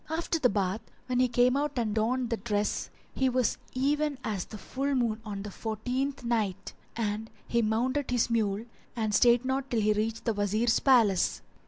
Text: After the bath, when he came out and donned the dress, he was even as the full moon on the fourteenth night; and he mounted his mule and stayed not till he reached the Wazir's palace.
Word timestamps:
After 0.09 0.39
the 0.39 0.49
bath, 0.49 0.81
when 1.05 1.19
he 1.19 1.27
came 1.27 1.55
out 1.55 1.73
and 1.77 1.93
donned 1.93 2.31
the 2.31 2.37
dress, 2.37 2.89
he 3.13 3.29
was 3.29 3.59
even 3.75 4.17
as 4.23 4.45
the 4.45 4.57
full 4.57 4.95
moon 4.95 5.21
on 5.23 5.43
the 5.43 5.51
fourteenth 5.51 6.23
night; 6.23 6.73
and 6.95 7.29
he 7.47 7.61
mounted 7.61 8.09
his 8.09 8.27
mule 8.27 8.65
and 8.95 9.13
stayed 9.13 9.45
not 9.45 9.69
till 9.69 9.81
he 9.81 9.93
reached 9.93 10.25
the 10.25 10.33
Wazir's 10.33 10.79
palace. 10.79 11.43